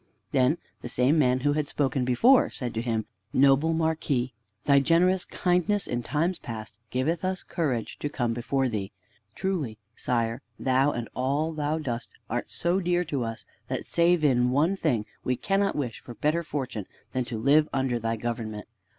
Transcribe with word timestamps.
Then 0.31 0.57
the 0.81 0.89
same 0.89 1.19
man 1.19 1.41
who 1.41 1.53
had 1.53 1.67
spoken 1.67 2.05
before 2.05 2.49
said 2.49 2.73
to 2.73 2.81
him: 2.81 3.05
"Noble 3.33 3.71
Marquis, 3.71 4.33
thy 4.65 4.79
generous 4.79 5.25
kindness 5.25 5.85
in 5.85 6.01
times 6.01 6.39
past 6.39 6.79
giveth 6.89 7.23
us 7.23 7.43
courage 7.43 7.99
to 7.99 8.09
come 8.09 8.33
before 8.33 8.67
thee. 8.67 8.91
Truly, 9.35 9.77
sire, 9.95 10.41
thou 10.59 10.91
and 10.91 11.07
all 11.15 11.53
thou 11.53 11.77
dost 11.77 12.09
art 12.31 12.49
so 12.49 12.79
dear 12.79 13.05
to 13.05 13.23
us 13.23 13.45
that, 13.67 13.85
save 13.85 14.23
in 14.23 14.49
one 14.49 14.75
thing, 14.75 15.05
we 15.23 15.35
cannot 15.35 15.75
wish 15.75 15.99
for 15.99 16.15
better 16.15 16.41
fortune 16.41 16.87
than 17.13 17.23
to 17.25 17.37
live 17.37 17.69
under 17.71 17.99
thy 17.99 18.15
government. 18.15 18.67